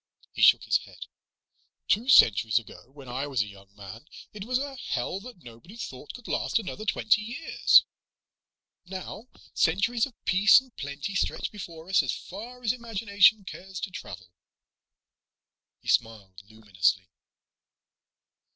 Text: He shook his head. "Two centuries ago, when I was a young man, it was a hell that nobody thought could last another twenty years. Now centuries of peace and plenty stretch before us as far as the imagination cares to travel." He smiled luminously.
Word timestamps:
He 0.33 0.41
shook 0.41 0.63
his 0.63 0.77
head. 0.77 1.05
"Two 1.87 2.09
centuries 2.09 2.57
ago, 2.57 2.89
when 2.89 3.07
I 3.07 3.27
was 3.27 3.43
a 3.43 3.47
young 3.47 3.71
man, 3.75 4.07
it 4.33 4.45
was 4.45 4.57
a 4.57 4.75
hell 4.75 5.19
that 5.19 5.43
nobody 5.43 5.75
thought 5.77 6.13
could 6.15 6.27
last 6.27 6.57
another 6.57 6.85
twenty 6.85 7.21
years. 7.21 7.85
Now 8.83 9.27
centuries 9.53 10.07
of 10.07 10.15
peace 10.25 10.59
and 10.59 10.75
plenty 10.75 11.13
stretch 11.13 11.51
before 11.51 11.87
us 11.87 12.01
as 12.01 12.15
far 12.15 12.63
as 12.63 12.71
the 12.71 12.77
imagination 12.77 13.43
cares 13.45 13.79
to 13.81 13.91
travel." 13.91 14.31
He 15.81 15.87
smiled 15.87 16.41
luminously. 16.49 17.07